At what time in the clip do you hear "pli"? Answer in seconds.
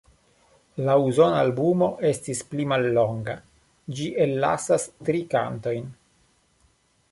2.53-2.65